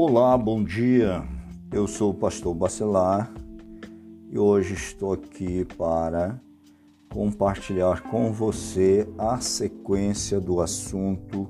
[0.00, 1.24] Olá, bom dia.
[1.72, 3.34] Eu sou o pastor Bacelar
[4.30, 6.40] e hoje estou aqui para
[7.12, 11.48] compartilhar com você a sequência do assunto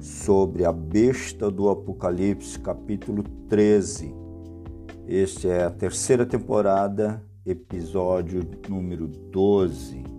[0.00, 4.14] sobre a besta do Apocalipse, capítulo 13.
[5.06, 8.40] Este é a terceira temporada, episódio
[8.70, 10.11] número 12.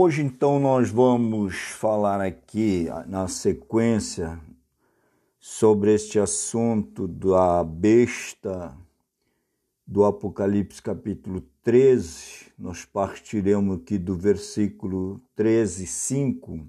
[0.00, 4.40] Hoje, então, nós vamos falar aqui na sequência
[5.40, 8.78] sobre este assunto da besta
[9.84, 12.52] do Apocalipse, capítulo 13.
[12.56, 16.64] Nós partiremos aqui do versículo 13, 5.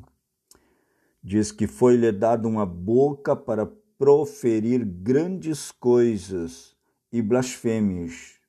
[1.24, 6.76] Diz que foi-lhe dada uma boca para proferir grandes coisas
[7.14, 8.40] e blasfêmias,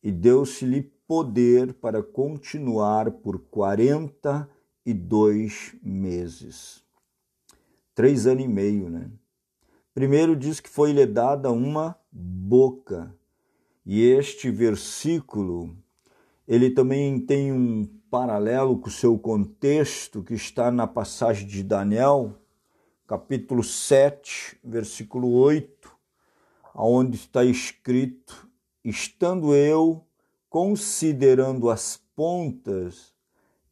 [0.00, 6.84] e deu-se-lhe poder para continuar por 42 meses.
[7.96, 9.10] Três anos e meio, né?
[9.92, 13.12] Primeiro diz que foi-lhe dada uma boca.
[13.84, 15.76] E este versículo,
[16.46, 22.36] ele também tem um paralelo com o seu contexto que está na passagem de Daniel,
[23.08, 25.90] capítulo 7, versículo 8,
[26.72, 28.48] onde está escrito:
[28.84, 30.06] Estando eu
[30.50, 33.14] considerando as pontas,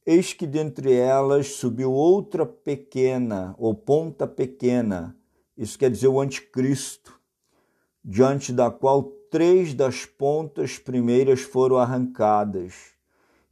[0.06, 5.16] eis que dentre elas subiu outra pequena, ou ponta pequena,
[5.56, 7.20] isso quer dizer o anticristo,
[8.04, 12.92] diante da qual três das pontas primeiras foram arrancadas.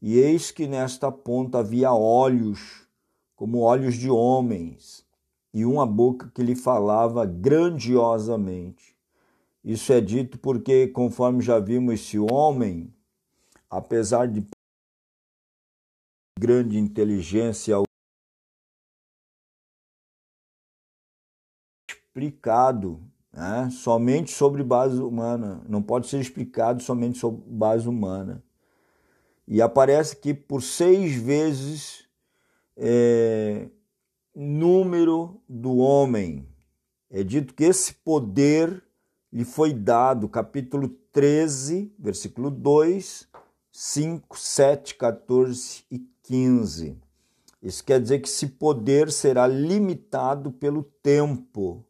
[0.01, 2.87] E eis que nesta ponta havia olhos,
[3.35, 5.05] como olhos de homens,
[5.53, 8.97] e uma boca que lhe falava grandiosamente.
[9.65, 12.95] Isso é dito porque, conforme já vimos, esse homem
[13.71, 14.47] apesar de
[16.39, 17.77] grande inteligência
[21.89, 23.01] explicado
[23.33, 28.43] né, somente sobre base humana, não pode ser explicado somente sobre base humana.
[29.47, 32.07] E aparece que por seis vezes
[32.77, 33.69] é,
[34.35, 36.47] número do homem.
[37.11, 38.83] É dito que esse poder
[39.33, 43.29] lhe foi dado, capítulo 13, versículo 2,
[43.79, 46.97] 5, 7, 14 e 15.
[47.63, 51.85] Isso quer dizer que esse poder será limitado pelo tempo,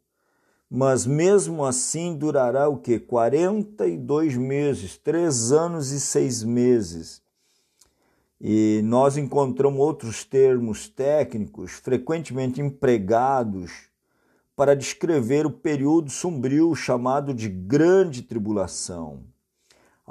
[0.68, 2.98] mas mesmo assim durará o que?
[2.98, 7.22] 42 meses, três anos e seis meses.
[8.40, 13.70] E nós encontramos outros termos técnicos frequentemente empregados
[14.56, 19.22] para descrever o período sombrio chamado de Grande Tribulação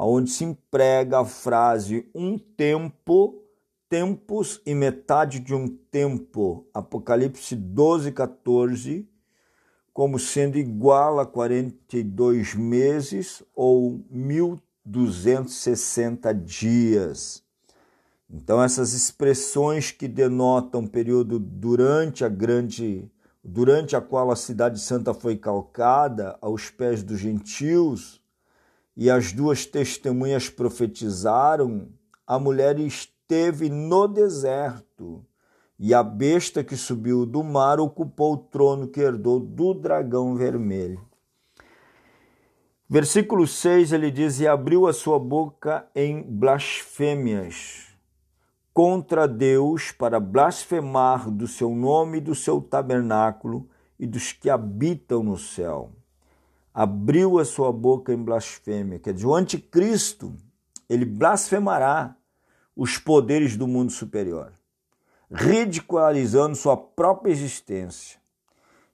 [0.04, 3.42] onde se emprega a frase um tempo,
[3.88, 9.08] tempos e metade de um tempo, Apocalipse 12, 14,
[9.94, 17.42] como sendo igual a 42 meses ou 1260 dias.
[18.30, 23.10] Então essas expressões que denotam período durante a grande
[23.48, 28.20] durante a qual a cidade santa foi calcada aos pés dos gentios,
[28.96, 31.90] e as duas testemunhas profetizaram,
[32.26, 35.26] a mulher esteve no deserto,
[35.78, 41.06] e a besta que subiu do mar ocupou o trono que herdou do dragão vermelho.
[42.88, 47.88] Versículo 6 ele diz: E abriu a sua boca em blasfêmias
[48.74, 53.68] contra Deus para blasfemar do seu nome e do seu tabernáculo
[54.00, 55.92] e dos que habitam no céu
[56.76, 59.00] abriu a sua boca em blasfêmia.
[59.00, 60.36] Quer dizer, o anticristo,
[60.90, 62.18] ele blasfemará
[62.76, 64.52] os poderes do mundo superior,
[65.32, 68.20] ridicularizando sua própria existência.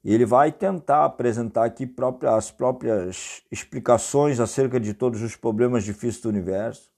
[0.05, 1.91] Ele vai tentar apresentar aqui
[2.35, 6.91] as próprias explicações acerca de todos os problemas difíceis do universo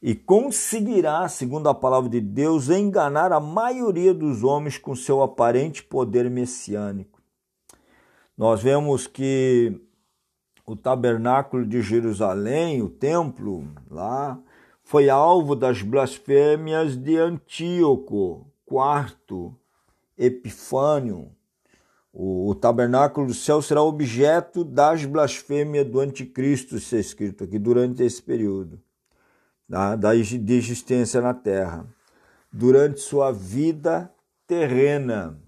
[0.00, 5.82] e conseguirá, segundo a palavra de Deus, enganar a maioria dos homens com seu aparente
[5.82, 7.11] poder messiânico
[8.36, 9.80] nós vemos que
[10.66, 14.38] o tabernáculo de Jerusalém, o templo lá,
[14.82, 19.52] foi alvo das blasfêmias de Antíoco IV
[20.16, 21.30] Epifânio.
[22.12, 27.58] O, o tabernáculo do céu será objeto das blasfêmias do anticristo, isso é escrito aqui,
[27.58, 28.80] durante esse período
[29.72, 29.96] tá?
[29.96, 31.86] da de existência na terra,
[32.52, 34.12] durante sua vida
[34.46, 35.38] terrena.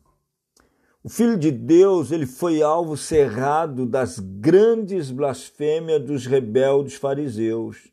[1.06, 7.92] O Filho de Deus, ele foi alvo cerrado das grandes blasfêmias dos rebeldes fariseus.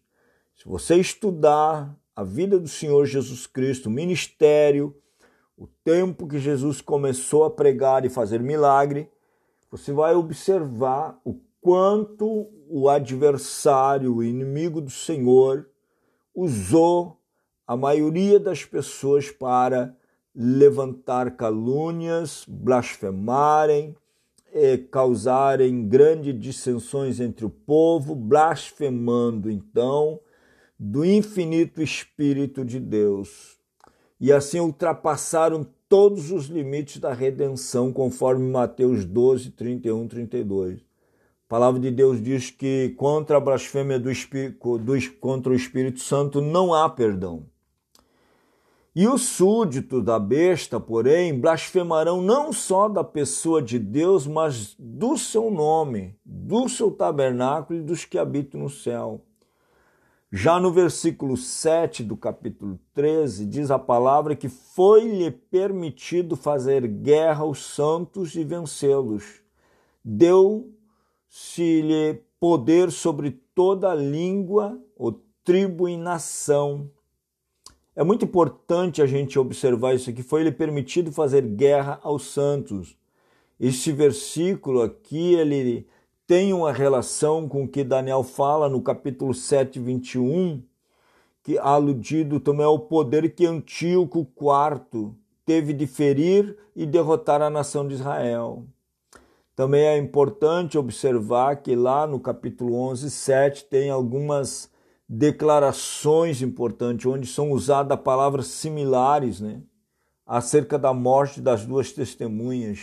[0.56, 4.96] Se você estudar a vida do Senhor Jesus Cristo, o ministério,
[5.58, 9.10] o tempo que Jesus começou a pregar e fazer milagre,
[9.69, 15.68] você vai observar o quanto o adversário, o inimigo do Senhor,
[16.34, 17.19] usou
[17.68, 19.98] a maioria das pessoas para
[20.36, 23.95] levantar calúnias, blasfemarem,
[24.54, 30.19] eh, causarem grandes dissensões entre o povo, blasfemando então
[30.80, 33.60] do infinito Espírito de Deus.
[34.19, 40.80] E assim ultrapassaram todos os limites da redenção, conforme Mateus 12, 31, 32.
[40.80, 46.00] A palavra de Deus diz que contra a blasfêmia do Espírito, do, contra o Espírito
[46.00, 47.45] Santo não há perdão.
[48.93, 55.17] E os súditos da besta, porém, blasfemarão não só da pessoa de Deus, mas do
[55.17, 59.21] seu nome, do seu tabernáculo e dos que habitam no céu.
[60.29, 67.43] Já no versículo 7 do capítulo 13, diz a palavra que foi-lhe permitido fazer guerra
[67.43, 69.41] aos santos e vencê-los.
[70.03, 70.65] Deu-se-lhe
[72.41, 76.89] poder sobre toda língua, ou tribo e nação
[77.95, 80.23] é muito importante a gente observar isso aqui.
[80.23, 82.95] Foi lhe permitido fazer guerra aos santos.
[83.59, 85.88] Este versículo aqui, ele
[86.25, 90.63] tem uma relação com o que Daniel fala no capítulo 7, 21,
[91.43, 95.13] que aludido também ao poder que Antíoco IV
[95.45, 98.63] teve de ferir e derrotar a nação de Israel.
[99.53, 104.70] Também é importante observar que lá no capítulo 11, 7 tem algumas
[105.13, 109.62] declarações importantes, onde são usadas palavras similares né,
[110.25, 112.80] acerca da morte das duas testemunhas.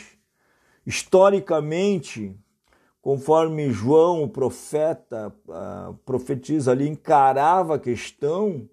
[0.84, 2.38] Historicamente,
[3.00, 8.68] conforme João, o profeta, uh, profetiza ali, encarava a questão,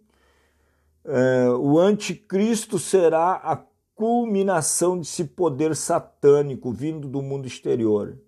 [1.06, 3.56] uh, o anticristo será a
[3.96, 8.20] culminação desse poder satânico vindo do mundo exterior.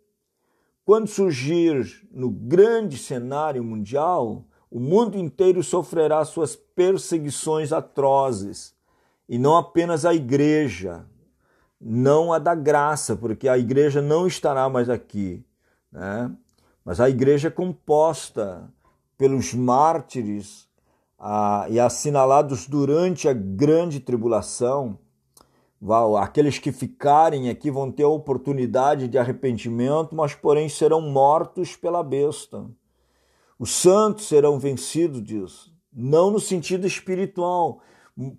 [0.86, 8.76] Quando surgir no grande cenário mundial, o mundo inteiro sofrerá suas perseguições atrozes,
[9.28, 11.06] e não apenas a igreja,
[11.80, 15.44] não a da graça, porque a igreja não estará mais aqui,
[15.92, 16.32] né?
[16.84, 18.72] mas a igreja é composta
[19.18, 20.68] pelos mártires
[21.70, 24.98] e assinalados durante a grande tribulação.
[26.20, 32.04] Aqueles que ficarem aqui vão ter a oportunidade de arrependimento, mas porém serão mortos pela
[32.04, 32.66] besta.
[33.60, 37.82] Os santos serão vencidos disso, não no sentido espiritual,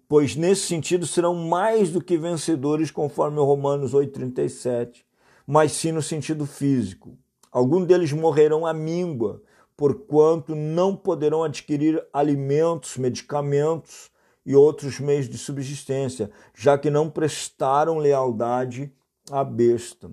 [0.08, 5.02] pois nesse sentido serão mais do que vencedores, conforme Romanos 8,37,
[5.44, 7.18] mas sim no sentido físico.
[7.50, 9.42] Alguns deles morrerão à míngua,
[9.76, 14.10] porquanto não poderão adquirir alimentos, medicamentos
[14.46, 18.92] e outros meios de subsistência, já que não prestaram lealdade
[19.30, 20.10] à besta.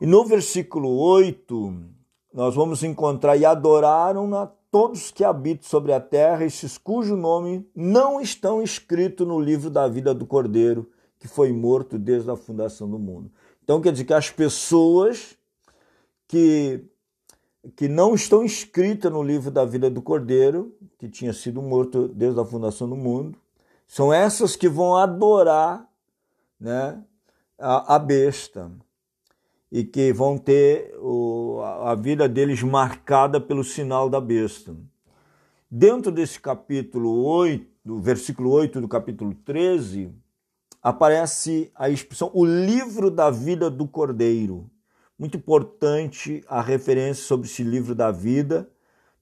[0.00, 1.74] E no versículo 8,
[2.32, 8.20] nós vamos encontrar e adoraram-na todos que habitam sobre a terra, esses cujo nome não
[8.20, 12.98] estão escritos no livro da vida do Cordeiro, que foi morto desde a fundação do
[12.98, 13.30] mundo.
[13.62, 15.36] Então quer dizer que as pessoas
[16.26, 16.84] que,
[17.76, 22.40] que não estão escritas no livro da vida do Cordeiro, que tinha sido morto desde
[22.40, 23.38] a fundação do mundo,
[23.86, 25.86] são essas que vão adorar
[26.58, 27.04] né,
[27.58, 28.72] a, a besta
[29.72, 34.76] e que vão ter o, a vida deles marcada pelo sinal da besta.
[35.70, 40.12] Dentro desse capítulo 8, do versículo 8 do capítulo 13,
[40.82, 44.70] aparece a expressão o livro da vida do Cordeiro.
[45.18, 48.68] Muito importante a referência sobre esse livro da vida.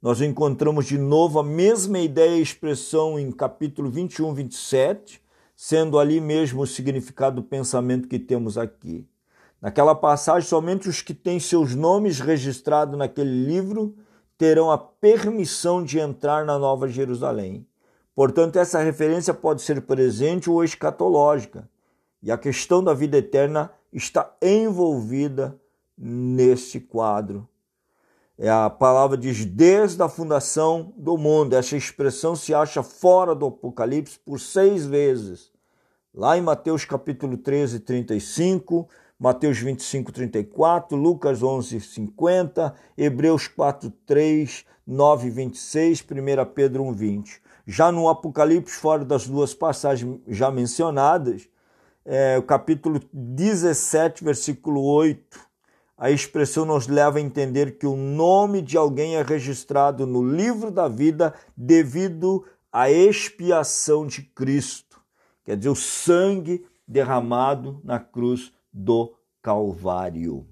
[0.03, 5.23] Nós encontramos de novo a mesma ideia e expressão em capítulo 21, 27,
[5.55, 9.07] sendo ali mesmo o significado do pensamento que temos aqui.
[9.61, 13.95] Naquela passagem, somente os que têm seus nomes registrados naquele livro
[14.39, 17.67] terão a permissão de entrar na Nova Jerusalém.
[18.15, 21.69] Portanto, essa referência pode ser presente ou escatológica,
[22.23, 25.59] e a questão da vida eterna está envolvida
[25.97, 27.47] neste quadro.
[28.39, 31.55] É a palavra diz desde a fundação do mundo.
[31.55, 35.51] Essa expressão se acha fora do Apocalipse por seis vezes.
[36.15, 38.89] Lá em Mateus capítulo 13, 35,
[39.21, 46.05] Mateus 25, 34, Lucas 11, 50, Hebreus 4, 3, 9, 26, 1
[46.55, 47.43] Pedro 1, 20.
[47.67, 51.47] Já no Apocalipse, fora das duas passagens já mencionadas,
[52.03, 55.39] é, o capítulo 17, versículo 8,
[55.99, 60.71] a expressão nos leva a entender que o nome de alguém é registrado no livro
[60.71, 64.99] da vida devido a expiação de Cristo,
[65.45, 69.13] quer dizer, o sangue derramado na cruz do
[69.43, 70.47] Calvário.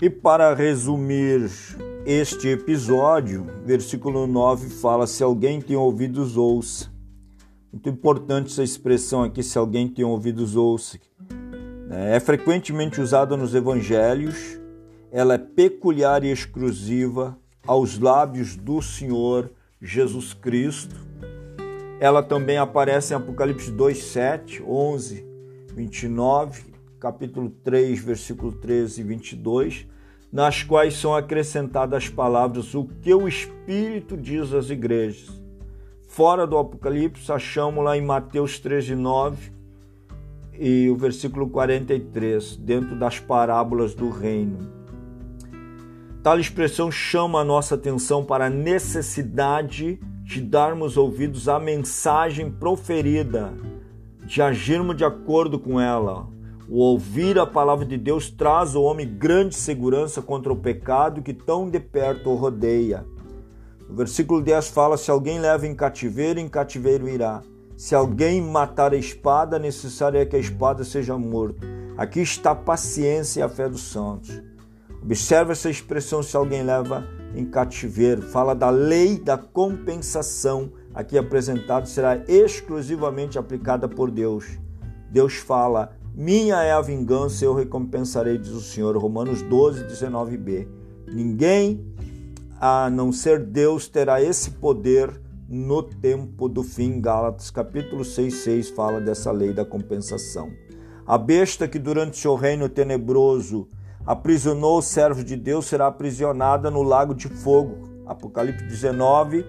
[0.00, 1.50] E para resumir
[2.04, 6.92] este episódio, versículo 9 fala: Se alguém tem ouvidos, ouça.
[7.72, 10.98] Muito importante essa expressão aqui, se alguém tem ouvidos, ouça.
[11.90, 14.60] É frequentemente usada nos evangelhos,
[15.10, 20.96] ela é peculiar e exclusiva aos lábios do Senhor Jesus Cristo.
[22.00, 25.24] Ela também aparece em Apocalipse 2, 7, 11,
[25.74, 29.86] 29, capítulo 3, versículo 13 e 22
[30.34, 35.30] nas quais são acrescentadas as palavras o que o Espírito diz às igrejas.
[36.08, 39.52] Fora do Apocalipse, achamos lá em Mateus 13, 9
[40.58, 44.83] e o versículo 43, dentro das parábolas do reino.
[46.24, 53.52] Tal expressão chama a nossa atenção para a necessidade de darmos ouvidos à mensagem proferida,
[54.24, 56.26] de agirmos de acordo com ela,
[56.66, 61.34] o ouvir a palavra de Deus traz ao homem grande segurança contra o pecado que
[61.34, 63.04] tão de perto o rodeia.
[63.86, 67.42] O versículo 10 fala: Se alguém leva em cativeiro, em cativeiro irá.
[67.76, 71.66] Se alguém matar a espada, necessário é que a espada seja morta.
[71.98, 74.53] Aqui está a paciência e a fé dos santos.
[75.04, 78.22] Observe essa expressão: se alguém leva em cativeiro.
[78.22, 84.58] Fala da lei da compensação, aqui apresentado, será exclusivamente aplicada por Deus.
[85.10, 88.96] Deus fala: minha é a vingança, eu recompensarei, diz o Senhor.
[88.96, 90.68] Romanos 12, 19b.
[91.12, 91.84] Ninguém,
[92.60, 97.00] a não ser Deus, terá esse poder no tempo do fim.
[97.00, 100.50] Gálatas capítulo 6, 6 fala dessa lei da compensação.
[101.06, 103.68] A besta que durante seu reino tenebroso
[104.06, 108.02] aprisionou os servos de Deus será aprisionada no lago de fogo.
[108.06, 109.44] Apocalipse 19,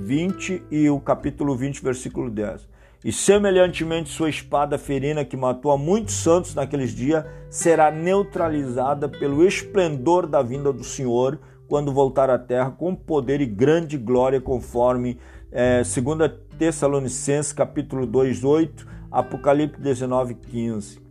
[0.00, 2.68] 20 e o capítulo 20, versículo 10.
[3.04, 9.44] E semelhantemente sua espada ferina que matou a muitos santos naqueles dias será neutralizada pelo
[9.44, 15.18] esplendor da vinda do Senhor quando voltar à terra com poder e grande glória conforme
[15.50, 21.05] é, 2 Tessalonicenses capítulo 2, 8, Apocalipse 19, 15.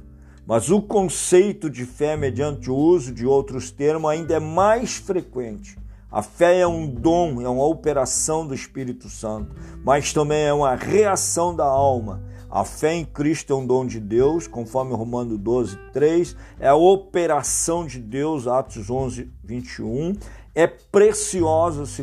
[0.46, 5.80] Mas o conceito de fé mediante o uso de outros termos ainda é mais frequente.
[6.12, 9.56] A fé é um dom, é uma operação do Espírito Santo,
[9.86, 12.22] mas também é uma reação da alma.
[12.52, 16.76] A fé em Cristo é um dom de Deus, conforme Romano 12, 3, é a
[16.76, 20.18] operação de Deus, Atos 11, 21,
[20.54, 21.96] é preciosa, 2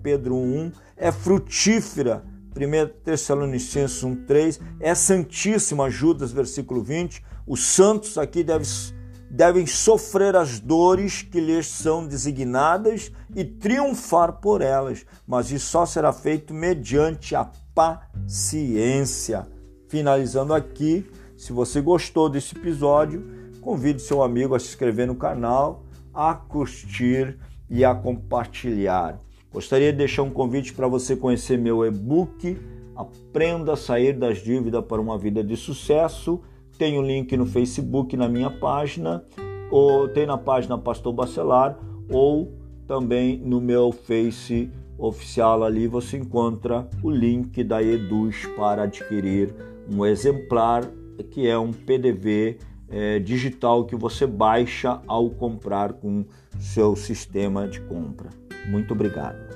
[0.00, 8.16] Pedro 1, é frutífera, 1 Tessalonicenses 1, 3, é santíssima, Judas, versículo 20, os santos
[8.16, 8.68] aqui devem,
[9.28, 15.84] devem sofrer as dores que lhes são designadas e triunfar por elas, mas isso só
[15.84, 19.55] será feito mediante a paciência.
[19.88, 23.24] Finalizando aqui, se você gostou desse episódio,
[23.60, 27.38] convide seu amigo a se inscrever no canal, a curtir
[27.68, 29.20] e a compartilhar.
[29.52, 32.58] Gostaria de deixar um convite para você conhecer meu e-book
[32.96, 36.40] Aprenda a sair das dívidas para uma vida de sucesso.
[36.78, 39.22] Tem o um link no Facebook na minha página,
[39.70, 41.78] ou tem na página Pastor Bacelar,
[42.10, 42.54] ou
[42.86, 45.86] também no meu Face oficial ali.
[45.86, 49.54] Você encontra o link da Eduz para adquirir
[49.88, 50.84] um exemplar
[51.30, 56.24] que é um PDV é, digital que você baixa ao comprar com
[56.58, 58.30] seu sistema de compra.
[58.66, 59.55] Muito obrigado.